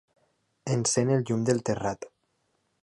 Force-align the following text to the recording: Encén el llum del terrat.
Encén 0.75 1.11
el 1.17 1.23
llum 1.29 1.45
del 1.51 1.63
terrat. 1.71 2.11